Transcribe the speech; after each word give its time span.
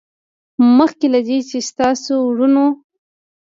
نوټ: 0.65 0.69
مخکې 0.77 1.07
له 1.13 1.19
دې 1.27 1.39
چې 1.49 1.57
ستاسې 1.69 2.13
وروڼو 2.21 2.67